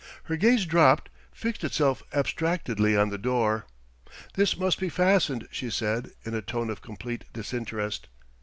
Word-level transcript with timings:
Her 0.23 0.35
gaze 0.35 0.65
dropped, 0.65 1.09
fixed 1.31 1.63
itself 1.63 2.01
abstractedly 2.11 2.97
on 2.97 3.09
the 3.11 3.19
door.... 3.19 3.67
"This 4.33 4.57
must 4.57 4.79
be 4.79 4.89
fastened," 4.89 5.47
she 5.51 5.69
said, 5.69 6.09
in 6.25 6.33
a 6.33 6.41
tone 6.41 6.71
of 6.71 6.81
complete 6.81 7.25
disinterest. 7.33 8.07